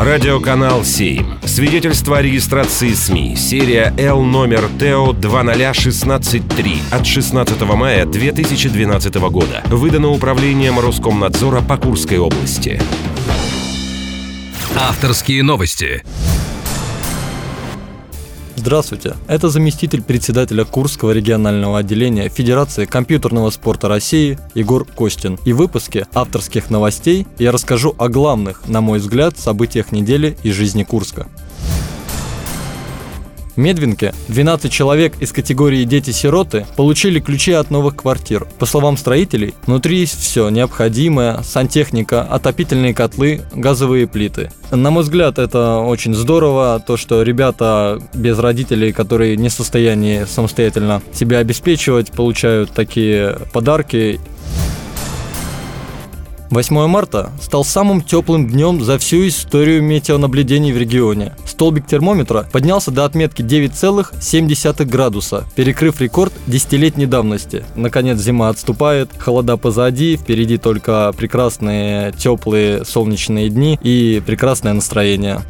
Радиоканал 0.00 0.84
7. 0.84 1.40
Свидетельство 1.44 2.18
о 2.18 2.22
регистрации 2.22 2.92
СМИ. 2.92 3.34
Серия 3.34 3.92
Л 3.98 4.22
номер 4.22 4.68
ТО 4.78 5.12
20163 5.12 6.82
от 6.92 7.04
16 7.04 7.60
мая 7.62 8.06
2012 8.06 9.14
года. 9.16 9.60
Выдано 9.66 10.10
управлением 10.10 10.78
Роскомнадзора 10.78 11.62
по 11.62 11.76
Курской 11.78 12.18
области. 12.18 12.80
Авторские 14.76 15.42
новости. 15.42 16.04
Здравствуйте, 18.58 19.14
это 19.28 19.50
заместитель 19.50 20.02
председателя 20.02 20.64
Курского 20.64 21.12
регионального 21.12 21.78
отделения 21.78 22.28
Федерации 22.28 22.86
компьютерного 22.86 23.50
спорта 23.50 23.86
России 23.86 24.36
Егор 24.56 24.84
Костин. 24.84 25.38
И 25.44 25.52
в 25.52 25.58
выпуске 25.58 26.08
авторских 26.12 26.68
новостей 26.68 27.24
я 27.38 27.52
расскажу 27.52 27.94
о 27.98 28.08
главных, 28.08 28.66
на 28.66 28.80
мой 28.80 28.98
взгляд, 28.98 29.38
событиях 29.38 29.92
недели 29.92 30.36
из 30.42 30.56
жизни 30.56 30.82
Курска. 30.82 31.28
Медвинке 33.58 34.14
12 34.28 34.70
человек 34.70 35.14
из 35.18 35.32
категории 35.32 35.82
«Дети-сироты» 35.82 36.64
получили 36.76 37.18
ключи 37.18 37.50
от 37.52 37.72
новых 37.72 37.96
квартир. 37.96 38.46
По 38.60 38.66
словам 38.66 38.96
строителей, 38.96 39.54
внутри 39.66 39.98
есть 39.98 40.20
все 40.20 40.48
необходимое, 40.48 41.42
сантехника, 41.42 42.22
отопительные 42.22 42.94
котлы, 42.94 43.42
газовые 43.52 44.06
плиты. 44.06 44.52
На 44.70 44.90
мой 44.90 45.02
взгляд, 45.02 45.40
это 45.40 45.78
очень 45.78 46.14
здорово, 46.14 46.80
то, 46.86 46.96
что 46.96 47.22
ребята 47.22 48.00
без 48.14 48.38
родителей, 48.38 48.92
которые 48.92 49.36
не 49.36 49.48
в 49.48 49.52
состоянии 49.52 50.24
самостоятельно 50.24 51.02
себя 51.12 51.38
обеспечивать, 51.38 52.12
получают 52.12 52.70
такие 52.70 53.38
подарки. 53.52 54.20
8 56.50 56.86
марта 56.86 57.30
стал 57.42 57.64
самым 57.64 58.00
теплым 58.00 58.48
днем 58.48 58.82
за 58.82 58.98
всю 58.98 59.26
историю 59.28 59.82
метеонаблюдений 59.82 60.72
в 60.72 60.78
регионе. 60.78 61.34
Столбик 61.58 61.88
термометра 61.88 62.46
поднялся 62.52 62.92
до 62.92 63.04
отметки 63.04 63.42
9,7 63.42 64.84
градуса, 64.84 65.44
перекрыв 65.56 66.00
рекорд 66.00 66.32
десятилетней 66.46 67.06
давности. 67.06 67.64
Наконец 67.74 68.20
зима 68.20 68.48
отступает, 68.48 69.10
холода 69.18 69.56
позади, 69.56 70.16
впереди 70.16 70.56
только 70.56 71.12
прекрасные 71.18 72.12
теплые 72.12 72.84
солнечные 72.84 73.48
дни 73.48 73.76
и 73.82 74.22
прекрасное 74.24 74.72
настроение. 74.72 75.40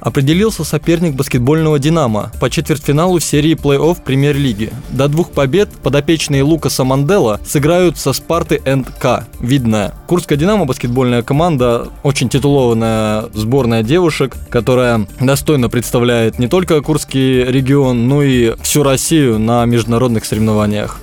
Определился 0.00 0.64
соперник 0.64 1.14
баскетбольного 1.14 1.78
«Динамо» 1.78 2.30
по 2.40 2.50
четвертьфиналу 2.50 3.20
серии 3.20 3.54
плей-офф 3.54 3.98
премьер-лиги. 4.04 4.72
До 4.90 5.08
двух 5.08 5.32
побед 5.32 5.70
подопечные 5.70 6.42
Лукаса 6.42 6.84
Мандела 6.84 7.40
сыграют 7.44 7.98
со 7.98 8.12
Спарты 8.12 8.60
НК. 8.64 9.26
Видно, 9.40 9.94
Курская 10.06 10.38
«Динамо» 10.38 10.64
баскетбольная 10.66 11.22
команда, 11.22 11.88
очень 12.02 12.28
титулованная 12.28 13.26
сборная 13.34 13.82
девушек, 13.82 14.36
которая 14.50 15.06
достойно 15.20 15.68
представляет 15.68 16.38
не 16.38 16.48
только 16.48 16.80
Курский 16.80 17.44
регион, 17.44 18.08
но 18.08 18.22
и 18.22 18.54
всю 18.62 18.82
Россию 18.82 19.38
на 19.38 19.64
международных 19.64 20.24
соревнованиях. 20.24 21.00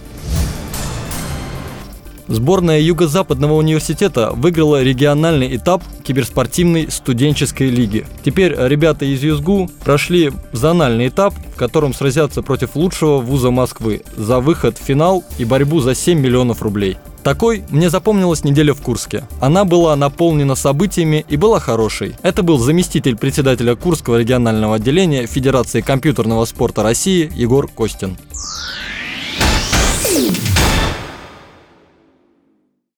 Сборная 2.27 2.79
Юго-Западного 2.79 3.53
университета 3.53 4.31
выиграла 4.31 4.81
региональный 4.81 5.55
этап 5.55 5.83
киберспортивной 6.03 6.89
студенческой 6.89 7.69
лиги. 7.69 8.05
Теперь 8.23 8.55
ребята 8.57 9.05
из 9.05 9.23
ЮСГУ 9.23 9.69
прошли 9.83 10.31
зональный 10.51 11.09
этап, 11.09 11.35
в 11.53 11.57
котором 11.57 11.93
сразятся 11.93 12.41
против 12.41 12.75
лучшего 12.75 13.19
вуза 13.19 13.51
Москвы 13.51 14.01
за 14.17 14.39
выход 14.39 14.77
в 14.77 14.81
финал 14.83 15.23
и 15.37 15.45
борьбу 15.45 15.81
за 15.81 15.93
7 15.93 16.19
миллионов 16.19 16.63
рублей. 16.63 16.97
Такой 17.25 17.63
мне 17.69 17.89
запомнилась 17.89 18.43
неделя 18.43 18.75
в 18.75 18.81
Курске. 18.83 19.23
Она 19.39 19.65
была 19.65 19.95
наполнена 19.95 20.53
событиями 20.53 21.25
и 21.27 21.37
была 21.37 21.59
хорошей. 21.59 22.15
Это 22.21 22.43
был 22.43 22.59
заместитель 22.59 23.17
председателя 23.17 23.75
Курского 23.75 24.17
регионального 24.17 24.75
отделения 24.75 25.25
Федерации 25.25 25.81
компьютерного 25.81 26.45
спорта 26.45 26.83
России 26.83 27.31
Егор 27.35 27.67
Костин. 27.67 28.15